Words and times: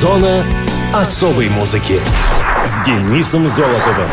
Зона 0.00 0.42
особой 0.94 1.50
музыки 1.50 2.00
с 2.64 2.86
Денисом 2.86 3.50
Золотовым. 3.50 4.08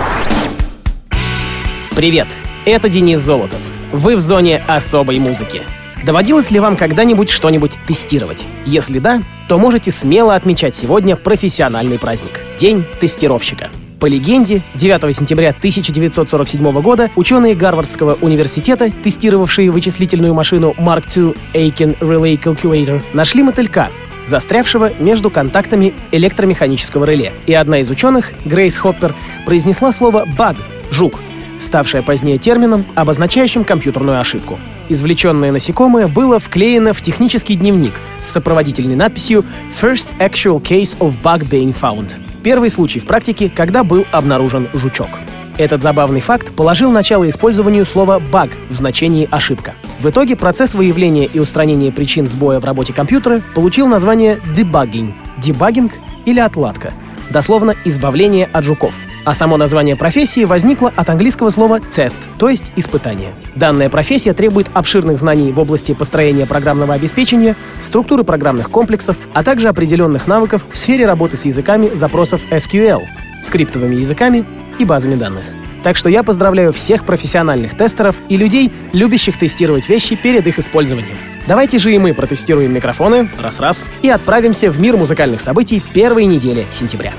Привет, 1.95 2.27
это 2.65 2.89
Денис 2.89 3.19
Золотов. 3.21 3.61
Вы 3.93 4.17
в 4.17 4.19
зоне 4.19 4.61
особой 4.67 5.17
музыки. 5.19 5.61
Доводилось 6.03 6.51
ли 6.51 6.59
вам 6.59 6.75
когда-нибудь 6.75 7.29
что-нибудь 7.29 7.77
тестировать? 7.87 8.43
Если 8.65 8.99
да, 8.99 9.21
то 9.47 9.57
можете 9.57 9.91
смело 9.91 10.35
отмечать 10.35 10.75
сегодня 10.75 11.15
профессиональный 11.15 11.97
праздник— 11.97 12.41
День 12.59 12.83
тестировщика. 12.99 13.69
По 14.01 14.07
легенде, 14.07 14.63
9 14.75 15.15
сентября 15.15 15.51
1947 15.51 16.81
года 16.81 17.09
ученые 17.15 17.55
Гарвардского 17.55 18.17
университета, 18.19 18.91
тестировавшие 18.91 19.71
вычислительную 19.71 20.33
машину 20.33 20.75
Mark 20.77 21.07
II 21.07 21.37
Aiken 21.53 21.97
Relay 21.99 22.37
Calculator, 22.37 23.01
нашли 23.13 23.41
мотылька, 23.41 23.89
застрявшего 24.27 24.91
между 24.99 25.29
контактами 25.29 25.93
электромеханического 26.11 27.05
реле. 27.05 27.33
И 27.45 27.53
одна 27.53 27.79
из 27.79 27.89
ученых, 27.89 28.33
Грейс 28.45 28.77
Хоппер, 28.77 29.15
произнесла 29.45 29.91
слово 29.91 30.25
«баг»— 30.37 30.57
«жук», 30.91 31.19
ставшее 31.57 32.03
позднее 32.03 32.37
термином, 32.37 32.85
обозначающим 32.95 33.63
компьютерную 33.63 34.19
ошибку. 34.19 34.59
Извлеченное 34.89 35.51
насекомое 35.51 36.07
было 36.07 36.39
вклеено 36.39 36.93
в 36.93 37.01
технический 37.01 37.55
дневник 37.55 37.93
с 38.19 38.27
сопроводительной 38.27 38.95
надписью 38.95 39.43
«First 39.81 40.11
actual 40.19 40.61
case 40.61 40.97
of 40.99 41.13
bug 41.23 41.49
being 41.49 41.75
found»— 41.77 42.13
первый 42.43 42.69
случай 42.69 42.99
в 42.99 43.05
практике, 43.05 43.51
когда 43.53 43.83
был 43.83 44.05
обнаружен 44.11 44.67
жучок. 44.73 45.09
Этот 45.57 45.81
забавный 45.81 46.21
факт 46.21 46.53
положил 46.53 46.91
начало 46.91 47.27
использованию 47.27 47.83
слова 47.83 48.19
«баг» 48.19 48.51
в 48.69 48.75
значении 48.75 49.27
«ошибка». 49.31 49.73
В 49.99 50.07
итоге 50.07 50.35
процесс 50.35 50.75
выявления 50.75 51.25
и 51.25 51.39
устранения 51.39 51.91
причин 51.91 52.27
сбоя 52.27 52.59
в 52.59 52.65
работе 52.65 52.93
компьютера 52.93 53.41
получил 53.55 53.87
название 53.87 54.39
debugging, 54.55 55.13
дебагинг 55.37 55.93
или 56.25 56.39
отладка, 56.39 56.93
дословно 57.31 57.73
«избавление 57.85 58.47
от 58.53 58.65
жуков». 58.65 58.93
А 59.25 59.33
само 59.33 59.57
название 59.57 59.95
профессии 59.95 60.45
возникло 60.45 60.93
от 60.95 61.09
английского 61.09 61.49
слова 61.49 61.79
«тест», 61.79 62.21
то 62.37 62.49
есть 62.49 62.71
«испытание». 62.75 63.31
Данная 63.55 63.89
профессия 63.89 64.33
требует 64.33 64.67
обширных 64.73 65.17
знаний 65.17 65.51
в 65.51 65.59
области 65.59 65.95
построения 65.95 66.45
программного 66.45 66.93
обеспечения, 66.93 67.55
структуры 67.81 68.23
программных 68.23 68.69
комплексов, 68.69 69.17
а 69.33 69.43
также 69.43 69.69
определенных 69.69 70.27
навыков 70.27 70.67
в 70.71 70.77
сфере 70.77 71.07
работы 71.07 71.35
с 71.35 71.45
языками 71.45 71.89
запросов 71.95 72.41
SQL, 72.51 73.01
скриптовыми 73.43 73.95
языками 73.95 74.45
и 74.79 74.85
базами 74.85 75.15
данных. 75.15 75.43
Так 75.83 75.95
что 75.95 76.09
я 76.09 76.23
поздравляю 76.23 76.73
всех 76.73 77.05
профессиональных 77.05 77.77
тестеров 77.77 78.15
и 78.29 78.37
людей, 78.37 78.71
любящих 78.93 79.37
тестировать 79.37 79.87
вещи 79.87 80.15
перед 80.15 80.45
их 80.47 80.59
использованием. 80.59 81.17
Давайте 81.47 81.77
же 81.77 81.93
и 81.93 81.97
мы 81.97 82.13
протестируем 82.13 82.73
микрофоны, 82.73 83.29
раз-раз, 83.41 83.87
и 84.01 84.09
отправимся 84.09 84.69
в 84.69 84.81
мир 84.81 84.97
музыкальных 84.97 85.39
событий 85.39 85.81
первой 85.93 86.25
недели 86.25 86.65
сентября. 86.71 87.13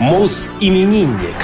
Мус-именинник. 0.00 1.36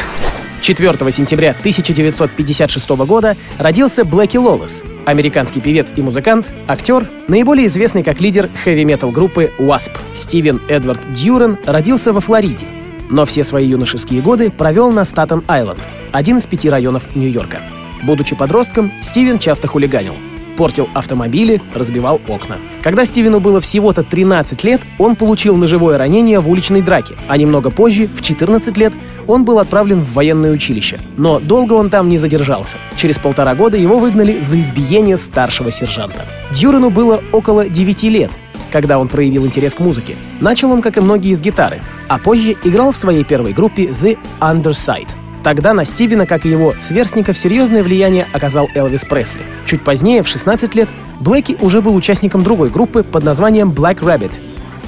4 0.62 1.10
сентября 1.10 1.50
1956 1.50 2.88
года 2.90 3.36
родился 3.58 4.04
Блэки 4.04 4.36
Лолес, 4.36 4.84
американский 5.06 5.60
певец 5.60 5.92
и 5.94 6.02
музыкант, 6.02 6.46
актер, 6.68 7.06
наиболее 7.26 7.66
известный 7.66 8.04
как 8.04 8.20
лидер 8.20 8.48
хэви-метал 8.62 9.10
группы 9.10 9.50
Wasp. 9.58 9.90
Стивен 10.14 10.60
Эдвард 10.68 11.00
Дьюрен 11.12 11.58
родился 11.66 12.12
во 12.12 12.20
Флориде, 12.20 12.66
но 13.12 13.24
все 13.24 13.44
свои 13.44 13.68
юношеские 13.68 14.20
годы 14.20 14.50
провел 14.50 14.90
на 14.90 15.04
Статен-Айленд, 15.04 15.78
один 16.10 16.38
из 16.38 16.46
пяти 16.46 16.68
районов 16.68 17.04
Нью-Йорка. 17.14 17.60
Будучи 18.02 18.34
подростком, 18.34 18.90
Стивен 19.00 19.38
часто 19.38 19.68
хулиганил— 19.68 20.14
портил 20.52 20.88
автомобили, 20.94 21.60
разбивал 21.74 22.20
окна. 22.28 22.56
Когда 22.82 23.04
Стивену 23.04 23.40
было 23.40 23.60
всего-то 23.60 24.02
13 24.02 24.62
лет, 24.64 24.80
он 24.98 25.16
получил 25.16 25.56
ножевое 25.56 25.98
ранение 25.98 26.40
в 26.40 26.48
уличной 26.48 26.82
драке, 26.82 27.14
а 27.28 27.36
немного 27.36 27.70
позже, 27.70 28.06
в 28.06 28.22
14 28.22 28.76
лет, 28.76 28.92
он 29.26 29.44
был 29.44 29.58
отправлен 29.58 30.00
в 30.00 30.12
военное 30.12 30.52
училище. 30.52 31.00
Но 31.16 31.40
долго 31.40 31.74
он 31.74 31.90
там 31.90 32.08
не 32.08 32.18
задержался. 32.18 32.76
Через 32.96 33.18
полтора 33.18 33.54
года 33.54 33.76
его 33.76 33.98
выгнали 33.98 34.40
за 34.40 34.58
избиение 34.60 35.16
старшего 35.16 35.70
сержанта. 35.70 36.24
Дюрену 36.52 36.90
было 36.90 37.22
около 37.32 37.68
9 37.68 38.02
лет, 38.04 38.30
когда 38.72 38.98
он 38.98 39.08
проявил 39.08 39.46
интерес 39.46 39.74
к 39.74 39.80
музыке. 39.80 40.16
Начал 40.40 40.72
он, 40.72 40.82
как 40.82 40.96
и 40.96 41.00
многие, 41.00 41.34
с 41.34 41.40
гитары, 41.40 41.80
а 42.08 42.18
позже 42.18 42.56
играл 42.64 42.90
в 42.90 42.96
своей 42.96 43.22
первой 43.22 43.52
группе 43.52 43.84
The 43.84 44.18
Underside— 44.40 45.08
Тогда 45.42 45.74
на 45.74 45.84
Стивена, 45.84 46.24
как 46.24 46.46
и 46.46 46.50
его 46.50 46.74
сверстников, 46.78 47.36
серьезное 47.36 47.82
влияние 47.82 48.28
оказал 48.32 48.68
Элвис 48.74 49.04
Пресли. 49.04 49.40
Чуть 49.66 49.82
позднее, 49.82 50.22
в 50.22 50.28
16 50.28 50.74
лет, 50.76 50.88
Блэки 51.20 51.56
уже 51.60 51.80
был 51.80 51.94
участником 51.96 52.44
другой 52.44 52.70
группы 52.70 53.02
под 53.02 53.24
названием 53.24 53.70
Black 53.70 54.00
Rabbit, 54.00 54.32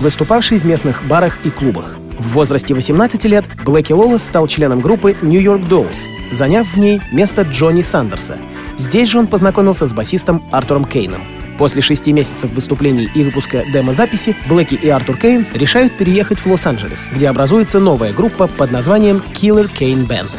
выступавшей 0.01 0.59
в 0.59 0.65
местных 0.65 1.05
барах 1.07 1.39
и 1.45 1.51
клубах. 1.51 1.97
В 2.19 2.35
возрасте 2.35 2.73
18 2.75 3.25
лет 3.25 3.45
Блэки 3.65 3.93
Лолес 3.93 4.23
стал 4.23 4.47
членом 4.47 4.81
группы 4.81 5.17
New 5.23 5.41
York 5.41 5.63
Dolls, 5.63 5.99
заняв 6.31 6.69
в 6.69 6.77
ней 6.79 7.01
место 7.11 7.43
Джонни 7.43 7.83
Сандерса. 7.83 8.39
Здесь 8.77 9.09
же 9.09 9.19
он 9.19 9.27
познакомился 9.27 9.87
с 9.87 9.93
басистом 9.93 10.45
Артуром 10.53 10.85
Кейном. 10.85 11.23
После 11.59 11.83
шести 11.83 12.13
месяцев 12.13 12.51
выступлений 12.53 13.09
и 13.15 13.23
выпуска 13.23 13.65
демо-записи 13.73 14.37
Блэки 14.49 14.75
и 14.75 14.89
Артур 14.89 15.17
Кейн 15.17 15.47
решают 15.55 15.97
переехать 15.97 16.41
в 16.41 16.47
Лос-Анджелес, 16.47 17.09
где 17.13 17.29
образуется 17.29 17.79
новая 17.79 18.13
группа 18.13 18.47
под 18.47 18.71
названием 18.71 19.23
Killer 19.33 19.71
Kane 19.73 20.07
Band. 20.07 20.31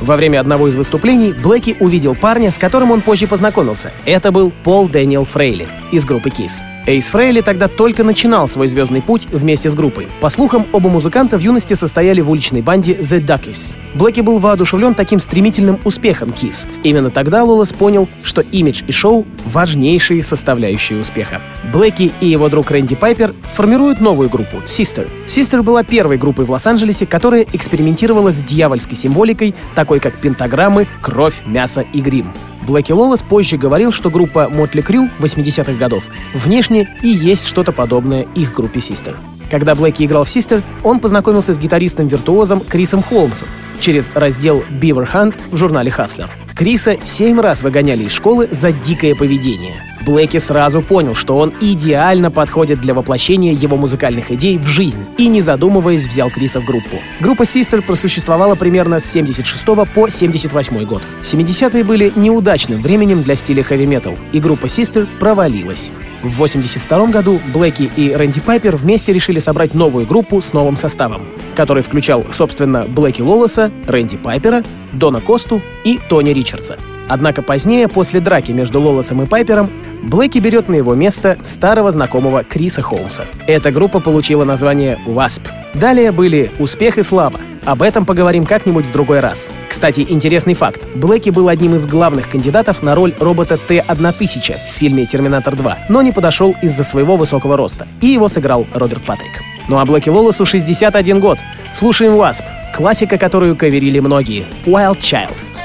Во 0.00 0.16
время 0.16 0.40
одного 0.40 0.68
из 0.68 0.74
выступлений 0.74 1.32
Блэки 1.32 1.76
увидел 1.80 2.14
парня, 2.14 2.50
с 2.50 2.58
которым 2.58 2.90
он 2.90 3.00
позже 3.00 3.26
познакомился. 3.26 3.92
Это 4.04 4.30
был 4.30 4.52
Пол 4.64 4.88
Дэниел 4.88 5.24
Фрейли 5.24 5.68
из 5.90 6.04
группы 6.04 6.28
Kiss. 6.28 6.75
Эйс 6.86 7.08
Фрейли 7.08 7.40
тогда 7.40 7.66
только 7.66 8.04
начинал 8.04 8.48
свой 8.48 8.68
звездный 8.68 9.02
путь 9.02 9.26
вместе 9.32 9.68
с 9.68 9.74
группой. 9.74 10.06
По 10.20 10.28
слухам, 10.28 10.66
оба 10.70 10.88
музыканта 10.88 11.36
в 11.36 11.40
юности 11.40 11.74
состояли 11.74 12.20
в 12.20 12.30
уличной 12.30 12.62
банде 12.62 12.92
The 12.92 13.20
Duckies. 13.20 13.76
Блэки 13.94 14.20
был 14.20 14.38
воодушевлен 14.38 14.94
таким 14.94 15.18
стремительным 15.18 15.80
успехом 15.82 16.30
Kiss. 16.30 16.64
Именно 16.84 17.10
тогда 17.10 17.42
Лолес 17.42 17.72
понял, 17.72 18.08
что 18.22 18.40
имидж 18.40 18.84
и 18.86 18.92
шоу— 18.92 19.26
важнейшие 19.46 20.22
составляющие 20.22 21.00
успеха. 21.00 21.40
Блэки 21.72 22.12
и 22.20 22.28
его 22.28 22.48
друг 22.48 22.70
Рэнди 22.70 22.94
Пайпер 22.94 23.34
формируют 23.54 24.00
новую 24.00 24.28
группу— 24.28 24.58
Sister. 24.66 25.08
Sister 25.26 25.62
была 25.62 25.82
первой 25.82 26.18
группой 26.18 26.44
в 26.44 26.52
Лос-Анджелесе, 26.52 27.04
которая 27.04 27.46
экспериментировала 27.52 28.30
с 28.30 28.40
дьявольской 28.40 28.96
символикой, 28.96 29.56
такой 29.74 29.98
как 29.98 30.20
пентаграммы, 30.20 30.86
кровь, 31.02 31.42
мясо 31.46 31.84
и 31.92 32.00
грим. 32.00 32.32
Блэки 32.66 32.90
Лолес 32.90 33.22
позже 33.22 33.56
говорил, 33.56 33.92
что 33.92 34.10
группа 34.10 34.48
Мотли 34.48 34.80
Крю 34.80 35.08
80-х 35.20 35.74
годов 35.74 36.04
внешне 36.34 36.88
и 37.00 37.08
есть 37.08 37.46
что-то 37.46 37.70
подобное 37.70 38.26
их 38.34 38.52
группе 38.52 38.80
Систер. 38.80 39.16
Когда 39.50 39.76
Блэки 39.76 40.02
играл 40.02 40.24
в 40.24 40.30
Систер, 40.30 40.62
он 40.82 40.98
познакомился 40.98 41.54
с 41.54 41.60
гитаристом-виртуозом 41.60 42.60
Крисом 42.60 43.02
Холмсом 43.02 43.46
через 43.78 44.10
раздел 44.14 44.64
Beaver 44.80 45.08
Hunt 45.12 45.38
в 45.52 45.56
журнале 45.56 45.92
Hustler. 45.96 46.28
Криса 46.56 46.96
семь 47.04 47.40
раз 47.40 47.62
выгоняли 47.62 48.04
из 48.04 48.12
школы 48.12 48.48
за 48.50 48.72
дикое 48.72 49.14
поведение— 49.14 49.74
Блэки 50.06 50.38
сразу 50.38 50.82
понял, 50.82 51.16
что 51.16 51.36
он 51.36 51.52
идеально 51.60 52.30
подходит 52.30 52.80
для 52.80 52.94
воплощения 52.94 53.52
его 53.52 53.76
музыкальных 53.76 54.30
идей 54.30 54.56
в 54.56 54.66
жизнь 54.66 55.04
и, 55.18 55.26
не 55.26 55.40
задумываясь, 55.40 56.06
взял 56.06 56.30
Криса 56.30 56.60
в 56.60 56.64
группу. 56.64 56.98
Группа 57.18 57.42
Sister 57.42 57.82
просуществовала 57.82 58.54
примерно 58.54 59.00
с 59.00 59.04
76 59.10 59.64
по 59.92 60.08
78 60.08 60.84
год. 60.84 61.02
70-е 61.24 61.82
были 61.82 62.12
неудачным 62.14 62.80
временем 62.80 63.24
для 63.24 63.34
стиля 63.34 63.64
хэви-метал, 63.64 64.16
и 64.30 64.38
группа 64.38 64.66
Sister 64.66 65.08
провалилась. 65.18 65.90
В 66.22 66.36
82 66.36 67.06
году 67.08 67.40
Блэки 67.52 67.90
и 67.96 68.12
Рэнди 68.12 68.40
Пайпер 68.40 68.76
вместе 68.76 69.12
решили 69.12 69.40
собрать 69.40 69.74
новую 69.74 70.06
группу 70.06 70.40
с 70.40 70.52
новым 70.52 70.76
составом, 70.76 71.22
который 71.56 71.82
включал, 71.82 72.24
собственно, 72.30 72.84
Блэки 72.84 73.22
Лолоса, 73.22 73.72
Рэнди 73.88 74.16
Пайпера, 74.16 74.62
Дона 74.92 75.20
Косту 75.20 75.60
и 75.84 75.98
Тони 76.08 76.30
Ричардса. 76.30 76.78
Однако 77.08 77.42
позднее, 77.42 77.88
после 77.88 78.20
драки 78.20 78.52
между 78.52 78.80
Лолосом 78.80 79.22
и 79.22 79.26
Пайпером, 79.26 79.70
Блэки 80.02 80.38
берет 80.38 80.68
на 80.68 80.74
его 80.74 80.94
место 80.94 81.36
старого 81.42 81.90
знакомого 81.90 82.44
Криса 82.44 82.82
Холмса. 82.82 83.24
Эта 83.46 83.72
группа 83.72 84.00
получила 84.00 84.44
название 84.44 84.98
«Wasp». 85.06 85.42
Далее 85.74 86.12
были 86.12 86.52
«Успех 86.58 86.98
и 86.98 87.02
слава». 87.02 87.40
Об 87.64 87.82
этом 87.82 88.04
поговорим 88.04 88.46
как-нибудь 88.46 88.84
в 88.84 88.92
другой 88.92 89.18
раз. 89.18 89.48
Кстати, 89.68 90.06
интересный 90.08 90.54
факт. 90.54 90.80
Блэки 90.94 91.30
был 91.30 91.48
одним 91.48 91.74
из 91.74 91.84
главных 91.86 92.30
кандидатов 92.30 92.82
на 92.82 92.94
роль 92.94 93.12
робота 93.18 93.58
Т-1000 93.58 94.56
в 94.70 94.72
фильме 94.72 95.06
«Терминатор 95.06 95.54
2», 95.54 95.74
но 95.88 96.02
не 96.02 96.12
подошел 96.12 96.54
из-за 96.62 96.84
своего 96.84 97.16
высокого 97.16 97.56
роста. 97.56 97.88
И 98.00 98.06
его 98.06 98.28
сыграл 98.28 98.66
Роберт 98.72 99.02
Патрик. 99.02 99.42
Ну 99.68 99.78
а 99.78 99.84
Блэки 99.84 100.08
Лолосу 100.08 100.44
61 100.44 101.18
год. 101.18 101.38
Слушаем 101.74 102.12
«Wasp». 102.12 102.44
Классика, 102.72 103.18
которую 103.18 103.56
каверили 103.56 103.98
многие. 103.98 104.44
«Wild 104.64 104.98
Child». 105.00 105.55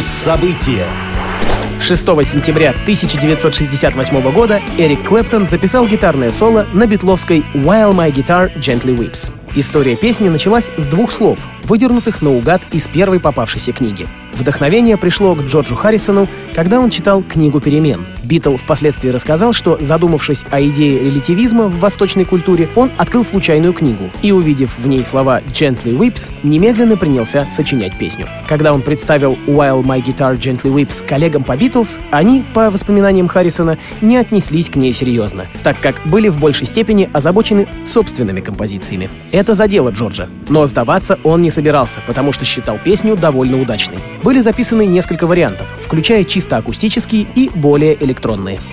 События. 0.00 0.86
6 1.80 2.06
сентября 2.24 2.70
1968 2.70 4.32
года 4.32 4.60
Эрик 4.76 5.02
Клэптон 5.04 5.46
записал 5.46 5.86
гитарное 5.86 6.30
соло 6.30 6.66
на 6.72 6.86
битловской 6.86 7.44
«While 7.54 7.94
My 7.94 8.12
Guitar 8.12 8.54
Gently 8.56 8.96
Weeps». 8.96 9.32
История 9.54 9.96
песни 9.96 10.28
началась 10.28 10.70
с 10.76 10.86
двух 10.86 11.10
слов, 11.10 11.38
выдернутых 11.64 12.22
наугад 12.22 12.62
из 12.70 12.86
первой 12.86 13.18
попавшейся 13.18 13.72
книги. 13.72 14.06
Вдохновение 14.34 14.96
пришло 14.96 15.34
к 15.34 15.40
Джорджу 15.40 15.74
Харрисону, 15.74 16.28
когда 16.54 16.78
он 16.78 16.90
читал 16.90 17.22
книгу 17.22 17.60
«Перемен». 17.60 18.04
Битл 18.28 18.56
впоследствии 18.56 19.08
рассказал, 19.08 19.54
что, 19.54 19.78
задумавшись 19.80 20.44
о 20.50 20.60
идее 20.60 20.98
релятивизма 21.02 21.64
в 21.64 21.80
восточной 21.80 22.26
культуре, 22.26 22.68
он 22.76 22.90
открыл 22.98 23.24
случайную 23.24 23.72
книгу 23.72 24.10
и, 24.20 24.32
увидев 24.32 24.76
в 24.76 24.86
ней 24.86 25.02
слова 25.02 25.40
«Gently 25.46 25.96
Whips», 25.96 26.30
немедленно 26.42 26.98
принялся 26.98 27.46
сочинять 27.50 27.96
песню. 27.98 28.26
Когда 28.46 28.74
он 28.74 28.82
представил 28.82 29.38
«While 29.46 29.82
My 29.82 30.04
Guitar 30.04 30.38
Gently 30.38 30.70
Whips» 30.70 31.02
коллегам 31.02 31.42
по 31.42 31.56
Битлз, 31.56 31.98
они, 32.10 32.44
по 32.52 32.68
воспоминаниям 32.68 33.28
Харрисона, 33.28 33.78
не 34.02 34.18
отнеслись 34.18 34.68
к 34.68 34.76
ней 34.76 34.92
серьезно, 34.92 35.46
так 35.62 35.80
как 35.80 35.96
были 36.04 36.28
в 36.28 36.38
большей 36.38 36.66
степени 36.66 37.08
озабочены 37.10 37.66
собственными 37.86 38.42
композициями. 38.42 39.08
Это 39.32 39.54
задело 39.54 39.88
Джорджа. 39.88 40.28
Но 40.50 40.66
сдаваться 40.66 41.18
он 41.24 41.40
не 41.40 41.50
собирался, 41.50 42.00
потому 42.06 42.32
что 42.34 42.44
считал 42.44 42.78
песню 42.84 43.16
довольно 43.16 43.58
удачной. 43.58 43.96
Были 44.22 44.40
записаны 44.40 44.84
несколько 44.84 45.26
вариантов, 45.26 45.66
включая 45.82 46.24
чисто 46.24 46.58
акустические 46.58 47.26
и 47.34 47.50
более 47.54 47.94
электронные. 47.94 48.17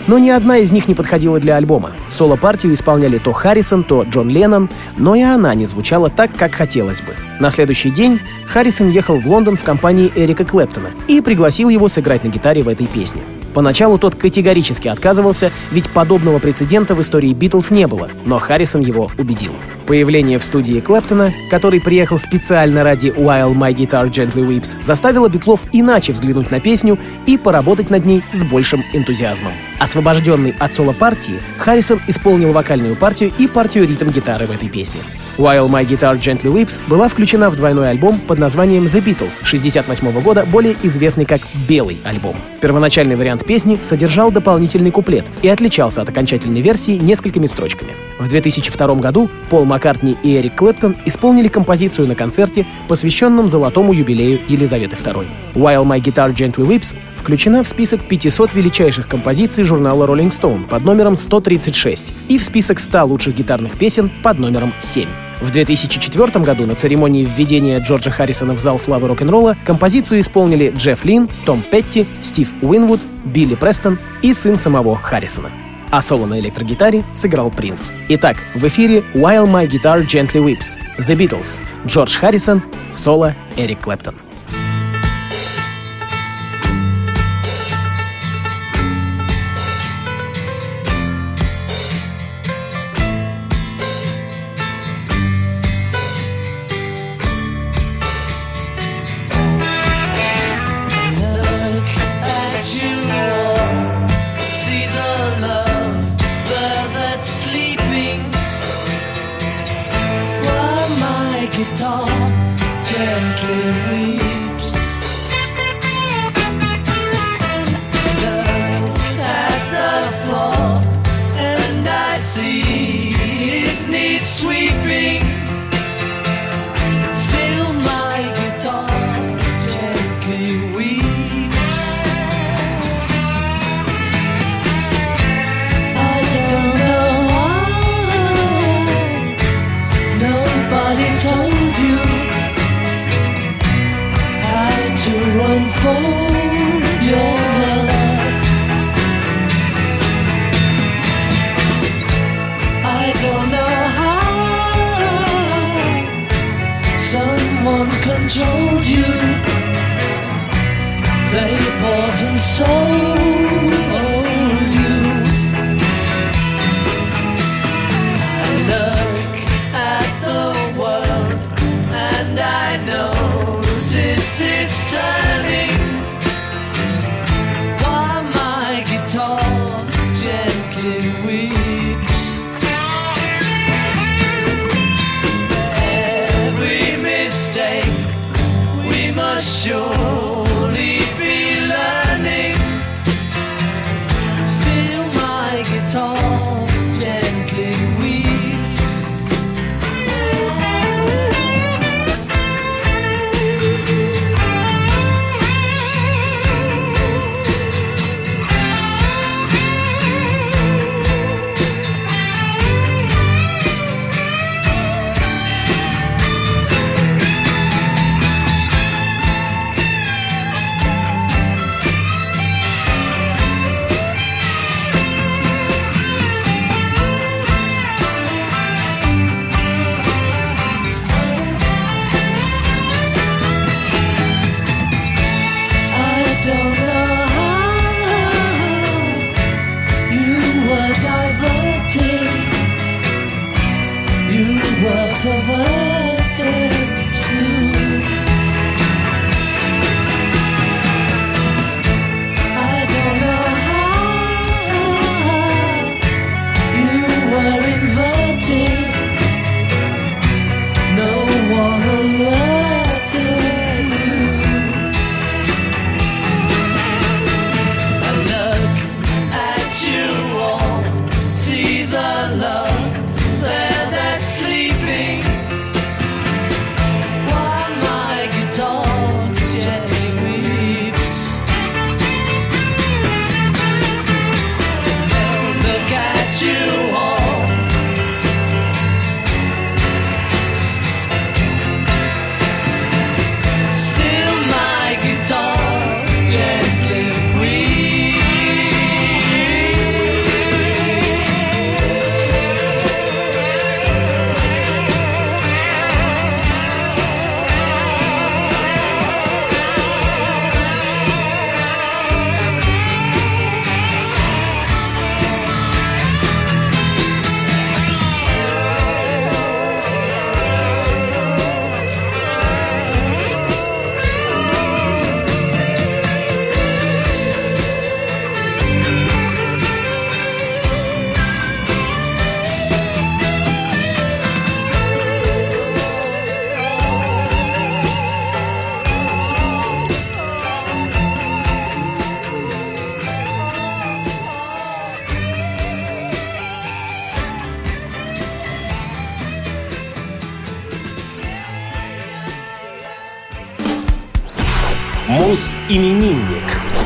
Но 0.08 0.18
ни 0.18 0.30
одна 0.30 0.58
из 0.58 0.72
них 0.72 0.88
не 0.88 0.96
подходила 0.96 1.40
для 1.40 1.56
альбома. 1.56 1.92
Соло-партию 2.10 2.74
исполняли 2.74 3.18
то 3.18 3.32
Харрисон, 3.34 3.84
то 3.84 4.04
Джон 4.04 4.30
Леннон, 4.30 4.70
но 4.98 5.16
и 5.16 5.22
она 5.22 5.54
не 5.56 5.66
звучала 5.66 6.10
так, 6.10 6.32
как 6.36 6.54
хотелось 6.56 7.02
бы. 7.02 7.16
На 7.40 7.50
следующий 7.50 7.90
день 7.90 8.20
Харрисон 8.48 8.90
ехал 8.90 9.20
в 9.20 9.28
Лондон 9.28 9.58
в 9.58 9.64
компании 9.64 10.12
Эрика 10.16 10.46
Клэптона 10.46 10.90
и 11.08 11.22
пригласил 11.22 11.70
его 11.70 11.90
сыграть 11.90 12.24
на 12.24 12.30
гитаре 12.30 12.64
в 12.64 12.70
этой 12.70 12.88
песне. 12.88 13.22
Поначалу 13.54 13.98
тот 13.98 14.16
категорически 14.16 14.90
отказывался, 14.90 15.52
ведь 15.72 15.90
подобного 15.90 16.40
прецедента 16.40 16.94
в 16.94 17.02
истории 17.02 17.34
Битлз 17.34 17.72
не 17.72 17.88
было, 17.88 18.10
но 18.26 18.38
Харрисон 18.38 18.82
его 18.82 19.10
убедил. 19.18 19.54
Появление 19.88 20.40
в 20.40 20.46
студии 20.46 20.80
Клэптона, 20.80 21.32
который 21.52 21.80
приехал 21.80 22.18
специально 22.18 22.84
ради 22.84 23.08
While 23.08 23.54
My 23.54 23.72
Guitar 23.72 24.10
Gently 24.10 24.48
Weeps, 24.48 24.82
заставило 24.82 25.30
Битлов 25.30 25.62
иначе 25.74 26.12
взглянуть 26.12 26.50
на 26.50 26.60
песню 26.60 26.98
и 27.28 27.38
поработать 27.38 27.92
над 27.92 28.04
ней 28.04 28.24
с 28.32 28.44
большим 28.44 28.84
энтузиазмом. 28.94 29.54
Освобожденный 29.80 30.56
от 30.58 30.74
соло-партии, 30.74 31.40
Харрисон 31.60 32.02
исполнил 32.08 32.52
вокальную 32.52 32.96
партию 32.96 33.32
и 33.38 33.48
партию 33.48 33.88
ритм-гитары 33.88 34.48
в 34.48 34.52
этой 34.52 34.70
песне. 34.70 35.02
While 35.38 35.68
My 35.68 35.86
Guitar 35.86 36.18
Gently 36.18 36.50
Weeps 36.50 36.80
была 36.88 37.10
включена 37.10 37.50
в 37.50 37.58
двойной 37.58 37.90
альбом 37.90 38.20
под 38.20 38.40
названием 38.40 38.86
The 38.86 39.04
Beatles 39.04 39.36
1968 39.42 40.22
года, 40.22 40.46
более 40.46 40.78
известный 40.84 41.26
как 41.26 41.42
«Белый 41.68 41.98
альбом». 42.06 42.38
Первоначальный 42.62 43.18
вариант 43.18 43.46
песни 43.46 43.78
содержал 43.84 44.32
дополнительный 44.32 44.92
куплет 44.92 45.26
и 45.42 45.50
отличался 45.50 46.02
от 46.02 46.08
окончательной 46.08 46.62
версии 46.62 46.94
несколькими 46.94 47.48
строчками. 47.48 47.92
В 48.18 48.30
2002 48.30 48.96
году 48.96 49.30
Пол 49.50 49.66
Маккартни 49.66 50.16
и 50.24 50.38
Эрик 50.38 50.56
Клэптон 50.56 50.96
исполнили 51.04 51.50
композицию 51.50 52.08
на 52.08 52.16
концерте, 52.16 52.66
посвященном 52.88 53.50
золотому 53.50 53.92
юбилею 53.92 54.40
Елизаветы 54.48 54.96
II. 54.96 55.26
While 55.54 55.84
My 55.84 56.02
Guitar 56.02 56.34
Gently 56.34 56.66
Weeps 56.66 56.96
включена 57.20 57.62
в 57.66 57.68
список 57.68 58.02
500 58.04 58.54
величайших 58.54 59.10
композиций 59.10 59.66
журнала 59.66 60.06
Rolling 60.06 60.32
Stone 60.32 60.66
под 60.70 60.86
номером 60.86 61.18
136 61.18 62.08
и 62.30 62.38
в 62.38 62.44
список 62.46 62.80
100 62.80 63.06
лучших 63.06 63.36
гитарных 63.36 63.78
песен 63.78 64.10
под 64.24 64.40
номером 64.40 64.72
7. 64.80 65.10
В 65.42 65.52
2004 65.52 66.44
году 66.44 66.66
на 66.66 66.76
церемонии 66.76 67.26
введения 67.26 67.80
Джорджа 67.80 68.10
Харрисона 68.10 68.54
в 68.54 68.60
зал 68.60 68.80
славы 68.80 69.08
рок-н-ролла 69.08 69.58
композицию 69.66 70.22
исполнили 70.22 70.74
Джефф 70.76 71.04
Лин, 71.06 71.30
Том 71.46 71.62
Петти, 71.62 72.06
Стив 72.22 72.50
Уинвуд, 72.62 73.02
Билли 73.26 73.56
Престон 73.56 74.00
и 74.22 74.34
сын 74.34 74.58
самого 74.58 74.96
Харрисона. 74.96 75.50
А 75.92 76.02
соло 76.02 76.26
на 76.26 76.40
электрогитаре 76.40 77.04
сыграл 77.12 77.52
Принц. 77.52 77.88
Итак, 78.10 78.38
в 78.56 78.66
эфире 78.68 79.04
While 79.14 79.50
My 79.50 79.70
Guitar 79.70 80.06
Gently 80.06 80.44
Weeps, 80.44 80.78
The 80.98 81.16
Beatles, 81.16 81.60
Джордж 81.86 82.18
Харрисон, 82.18 82.64
соло 82.92 83.36
Эрик 83.56 83.82
Клэптон. 83.82 84.16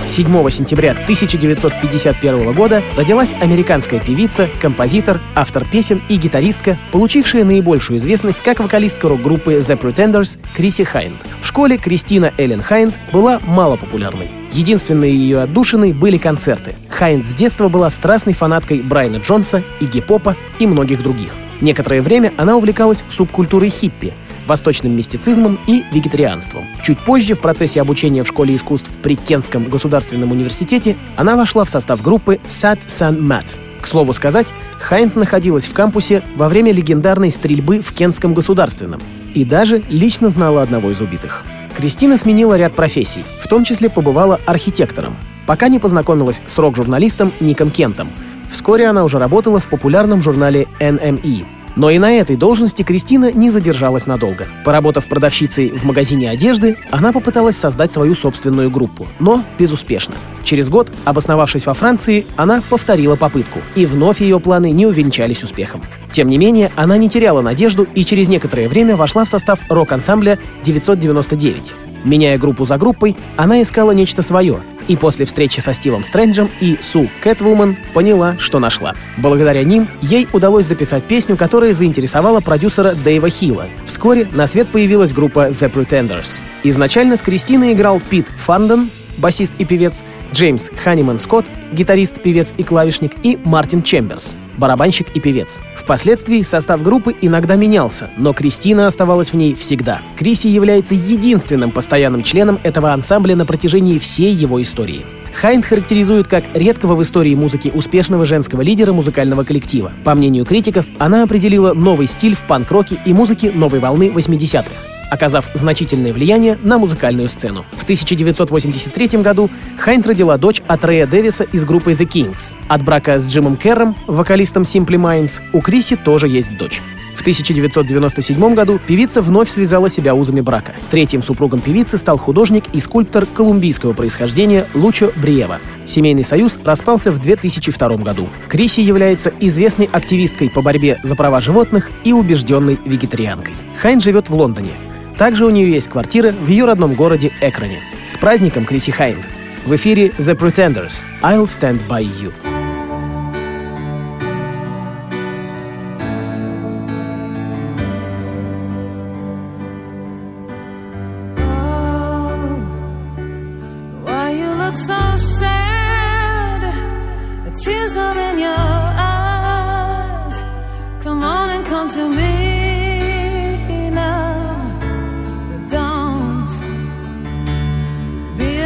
7 0.09 0.49
сентября 0.49 0.93
1951 0.93 2.51
года 2.53 2.81
родилась 2.97 3.35
американская 3.39 3.99
певица, 3.99 4.49
композитор, 4.59 5.19
автор 5.35 5.65
песен 5.65 6.01
и 6.09 6.15
гитаристка, 6.15 6.79
получившая 6.91 7.43
наибольшую 7.43 7.97
известность 7.97 8.41
как 8.41 8.59
вокалистка 8.59 9.07
рок-группы 9.07 9.53
The 9.53 9.79
Pretenders 9.79 10.39
Криси 10.55 10.83
Хайнд. 10.83 11.13
В 11.43 11.45
школе 11.45 11.77
Кристина 11.77 12.33
Эллен 12.37 12.63
Хайнд 12.63 12.95
была 13.13 13.39
малопопулярной. 13.45 14.29
Единственные 14.51 15.15
ее 15.15 15.41
отдушины 15.41 15.93
были 15.93 16.17
концерты. 16.17 16.73
Хайнд 16.89 17.27
с 17.27 17.35
детства 17.35 17.69
была 17.69 17.91
страстной 17.91 18.33
фанаткой 18.33 18.81
Брайана 18.81 19.17
Джонса, 19.17 19.61
Игги 19.79 20.01
Попа 20.01 20.35
и 20.57 20.65
многих 20.65 21.03
других. 21.03 21.35
Некоторое 21.61 22.01
время 22.01 22.33
она 22.35 22.57
увлекалась 22.57 23.03
субкультурой 23.09 23.69
хиппи, 23.69 24.13
восточным 24.49 24.95
мистицизмом 24.97 25.57
и 25.67 25.83
вегетарианством. 25.93 26.65
Чуть 26.83 26.99
позже, 26.99 27.35
в 27.35 27.39
процессе 27.39 27.79
обучения 27.79 28.23
в 28.23 28.27
Школе 28.27 28.55
искусств 28.55 28.89
при 29.01 29.15
Кентском 29.15 29.69
государственном 29.69 30.31
университете, 30.31 30.97
она 31.15 31.37
вошла 31.37 31.63
в 31.63 31.69
состав 31.69 32.01
группы 32.01 32.39
Sat 32.45 32.79
San 32.87 33.19
Mat. 33.19 33.45
К 33.79 33.87
слову 33.87 34.11
сказать, 34.11 34.47
Хайнт 34.79 35.15
находилась 35.15 35.65
в 35.65 35.73
кампусе 35.73 36.21
во 36.35 36.49
время 36.49 36.71
легендарной 36.73 37.31
стрельбы 37.31 37.81
в 37.81 37.93
Кентском 37.93 38.33
государственном 38.33 38.99
и 39.33 39.45
даже 39.45 39.83
лично 39.89 40.29
знала 40.29 40.61
одного 40.61 40.91
из 40.91 40.99
убитых. 40.99 41.43
Кристина 41.77 42.17
сменила 42.17 42.57
ряд 42.57 42.73
профессий, 42.73 43.23
в 43.41 43.47
том 43.47 43.63
числе 43.63 43.89
побывала 43.89 44.39
архитектором, 44.45 45.15
пока 45.45 45.69
не 45.69 45.79
познакомилась 45.79 46.41
с 46.45 46.57
рок-журналистом 46.57 47.31
Ником 47.39 47.69
Кентом. 47.69 48.09
Вскоре 48.51 48.87
она 48.87 49.03
уже 49.03 49.19
работала 49.19 49.59
в 49.59 49.69
популярном 49.69 50.21
журнале 50.21 50.67
NME, 50.79 51.45
но 51.79 51.89
и 51.89 51.97
на 51.97 52.11
этой 52.11 52.35
должности 52.35 52.83
Кристина 52.83 53.31
не 53.31 53.49
задержалась 53.49 54.05
надолго. 54.05 54.47
Поработав 54.65 55.07
продавщицей 55.07 55.69
в 55.69 55.85
магазине 55.85 56.29
одежды, 56.29 56.75
она 56.91 57.13
попыталась 57.13 57.55
создать 57.55 57.89
свою 57.89 58.15
собственную 58.15 58.69
группу, 58.69 59.07
но 59.21 59.41
безуспешно. 59.57 60.15
Через 60.43 60.67
год, 60.67 60.91
обосновавшись 61.05 61.65
во 61.65 61.73
Франции, 61.73 62.25
она 62.35 62.61
повторила 62.69 63.15
попытку, 63.15 63.59
и 63.75 63.85
вновь 63.85 64.19
ее 64.19 64.41
планы 64.41 64.71
не 64.71 64.87
увенчались 64.87 65.41
успехом. 65.41 65.81
Тем 66.11 66.27
не 66.27 66.37
менее, 66.37 66.69
она 66.75 66.97
не 66.97 67.07
теряла 67.07 67.39
надежду 67.39 67.87
и 67.95 68.03
через 68.03 68.27
некоторое 68.27 68.67
время 68.67 68.97
вошла 68.97 69.23
в 69.23 69.29
состав 69.29 69.59
рок-ансамбля 69.69 70.37
999. 70.63 71.88
Меняя 72.03 72.37
группу 72.37 72.65
за 72.65 72.77
группой, 72.77 73.15
она 73.35 73.61
искала 73.61 73.91
нечто 73.91 74.21
свое, 74.21 74.59
и 74.87 74.95
после 74.95 75.25
встречи 75.25 75.59
со 75.59 75.73
Стивом 75.73 76.03
Стрэнджем 76.03 76.49
и 76.61 76.77
Су 76.81 77.09
Кэтвумен 77.21 77.77
поняла, 77.93 78.35
что 78.39 78.59
нашла. 78.59 78.93
Благодаря 79.17 79.63
ним 79.63 79.87
ей 80.01 80.27
удалось 80.33 80.65
записать 80.65 81.03
песню, 81.03 81.37
которая 81.37 81.73
заинтересовала 81.73 82.39
продюсера 82.39 82.93
Дэйва 82.93 83.29
Хилла. 83.29 83.67
Вскоре 83.85 84.27
на 84.31 84.47
свет 84.47 84.67
появилась 84.67 85.13
группа 85.13 85.49
The 85.49 85.71
Pretenders. 85.71 86.39
Изначально 86.63 87.17
с 87.17 87.21
Кристиной 87.21 87.73
играл 87.73 88.01
Пит 88.09 88.27
Фанден, 88.45 88.89
басист 89.17 89.53
и 89.57 89.65
певец, 89.65 90.03
Джеймс 90.33 90.69
Ханиман 90.83 91.19
Скотт, 91.19 91.45
гитарист, 91.73 92.21
певец 92.21 92.53
и 92.57 92.63
клавишник, 92.63 93.13
и 93.23 93.37
Мартин 93.43 93.83
Чемберс, 93.83 94.35
барабанщик 94.59 95.07
и 95.15 95.19
певец. 95.19 95.59
Впоследствии 95.75 96.43
состав 96.43 96.83
группы 96.83 97.15
иногда 97.21 97.55
менялся, 97.55 98.09
но 98.17 98.33
Кристина 98.33 98.85
оставалась 98.85 99.31
в 99.31 99.35
ней 99.35 99.55
всегда. 99.55 100.01
Криси 100.17 100.47
является 100.47 100.93
единственным 100.93 101.71
постоянным 101.71 102.21
членом 102.21 102.59
этого 102.61 102.93
ансамбля 102.93 103.35
на 103.35 103.45
протяжении 103.45 103.97
всей 103.97 104.33
его 104.33 104.61
истории. 104.61 105.05
Хайнд 105.33 105.65
характеризует 105.65 106.27
как 106.27 106.43
редкого 106.53 106.95
в 106.95 107.01
истории 107.01 107.33
музыки 107.33 107.71
успешного 107.73 108.25
женского 108.25 108.61
лидера 108.61 108.93
музыкального 108.93 109.43
коллектива. 109.43 109.91
По 110.03 110.13
мнению 110.13 110.45
критиков, 110.45 110.85
она 110.97 111.23
определила 111.23 111.73
новый 111.73 112.07
стиль 112.07 112.35
в 112.35 112.41
панк-роке 112.41 112.99
и 113.05 113.13
музыке 113.13 113.51
новой 113.51 113.79
волны 113.79 114.09
80-х 114.09 114.98
оказав 115.09 115.47
значительное 115.53 116.13
влияние 116.13 116.57
на 116.63 116.77
музыкальную 116.77 117.29
сцену. 117.29 117.65
В 117.71 117.83
1983 117.83 119.21
году 119.21 119.49
Хайнт 119.77 120.07
родила 120.07 120.37
дочь 120.37 120.61
от 120.67 120.83
Рэя 120.85 121.07
Дэвиса 121.07 121.43
из 121.43 121.65
группы 121.65 121.93
The 121.93 122.07
Kings. 122.07 122.57
От 122.67 122.83
брака 122.83 123.19
с 123.19 123.27
Джимом 123.27 123.57
Керром, 123.57 123.95
вокалистом 124.07 124.63
Simply 124.63 124.97
Minds, 124.97 125.41
у 125.53 125.61
Криси 125.61 125.95
тоже 125.95 126.27
есть 126.27 126.57
дочь. 126.57 126.81
В 127.19 127.21
1997 127.21 128.55
году 128.55 128.79
певица 128.79 129.21
вновь 129.21 129.49
связала 129.49 129.89
себя 129.89 130.15
узами 130.15 130.39
брака. 130.39 130.73
Третьим 130.89 131.21
супругом 131.21 131.59
певицы 131.59 131.97
стал 131.97 132.17
художник 132.17 132.63
и 132.71 132.79
скульптор 132.79 133.25
колумбийского 133.25 133.91
происхождения 133.91 134.67
Лучо 134.73 135.11
Бриева. 135.17 135.59
Семейный 135.85 136.23
союз 136.23 136.57
распался 136.63 137.11
в 137.11 137.19
2002 137.19 137.97
году. 137.97 138.29
Криси 138.47 138.79
является 138.79 139.33
известной 139.41 139.89
активисткой 139.91 140.49
по 140.49 140.61
борьбе 140.61 140.97
за 141.03 141.17
права 141.17 141.41
животных 141.41 141.91
и 142.05 142.13
убежденной 142.13 142.79
вегетарианкой. 142.85 143.53
Хайн 143.81 143.99
живет 143.99 144.29
в 144.29 144.35
Лондоне. 144.35 144.71
Также 145.19 145.45
у 145.45 145.49
нее 145.49 145.69
есть 145.69 145.89
квартира 145.89 146.31
в 146.31 146.47
ее 146.47 146.63
родном 146.63 146.95
городе 146.95 147.33
Экране. 147.41 147.81
С 148.07 148.17
праздником, 148.17 148.63
Криси 148.63 148.91
Хайнд! 148.91 149.19
В 149.65 149.75
эфире 149.75 150.07
The 150.17 150.33
Pretenders 150.33 151.03
«I'll 151.21 151.43
Stand 151.43 151.85
By 151.89 152.03
You». 152.03 152.48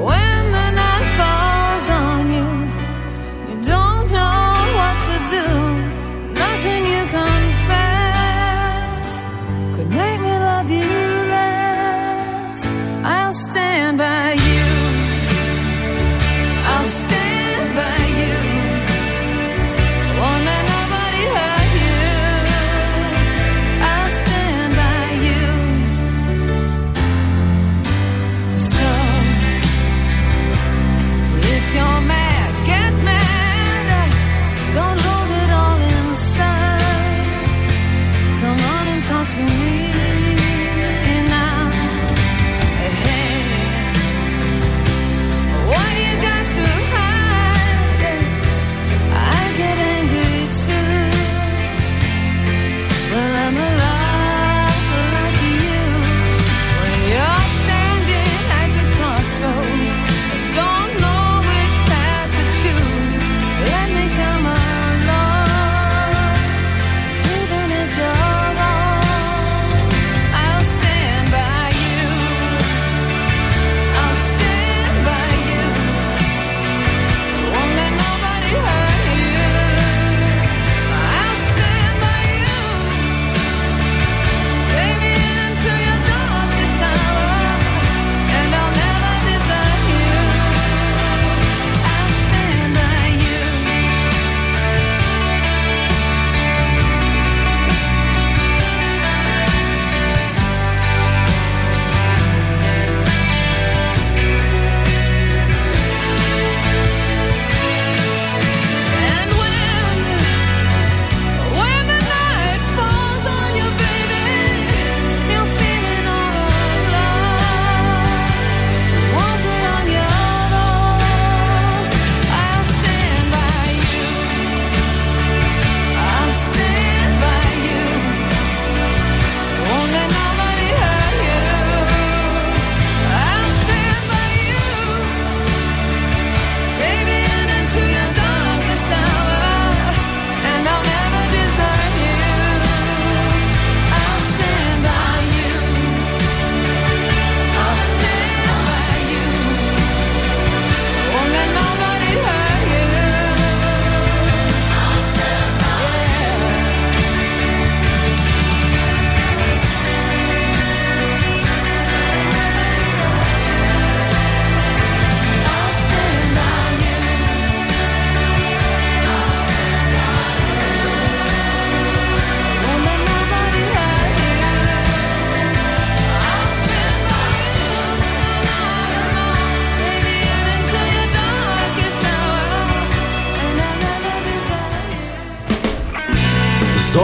When 0.06 0.42
the 0.56 0.68
night 0.80 1.06
falls 1.16 1.88
on 1.90 2.32
you. 2.34 2.53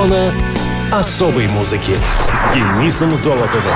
Зона 0.01 0.33
особой 0.91 1.47
музыки 1.47 1.93
с 2.33 2.55
Денисом 2.55 3.19
Золотовым. 3.19 3.75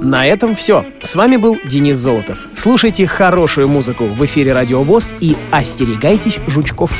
На 0.00 0.24
этом 0.24 0.54
все. 0.54 0.84
С 1.00 1.16
вами 1.16 1.36
был 1.36 1.58
Денис 1.64 1.96
Золотов. 1.96 2.38
Слушайте 2.56 3.04
хорошую 3.08 3.66
музыку 3.66 4.04
в 4.04 4.24
эфире 4.24 4.52
Радио 4.52 4.84
ВОЗ 4.84 5.12
и 5.18 5.36
остерегайтесь 5.50 6.38
жучков. 6.46 6.92